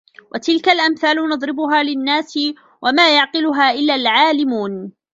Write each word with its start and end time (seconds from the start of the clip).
وَتِلكَ 0.35 0.69
الأَمثالُ 0.69 1.29
نَضرِبُها 1.29 1.83
لِلنّاسِ 1.83 2.39
وَما 2.81 3.15
يَعقِلُها 3.15 3.71
إِلَّا 3.71 3.95
العالِمونَ 3.95 4.91